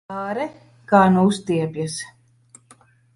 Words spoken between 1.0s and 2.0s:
nu uztiepjas!